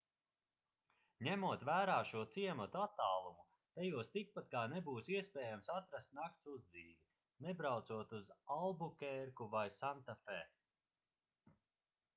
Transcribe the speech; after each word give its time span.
ņemot 1.25 1.65
vērā 1.67 1.97
šo 2.11 2.21
ciematu 2.35 2.79
attālumu 2.85 3.45
tajos 3.79 4.09
tikpat 4.17 4.49
kā 4.57 4.63
nebūs 4.73 5.11
iespējams 5.19 5.71
atrast 5.75 6.17
nakts 6.23 6.49
uzdzīvi 6.55 6.97
nebraucot 7.47 8.17
uz 8.23 8.35
albukērku 8.59 9.51
vai 9.57 9.67
santafe 9.79 10.41